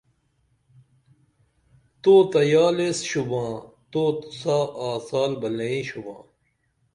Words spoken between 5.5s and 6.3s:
لئیں شُباں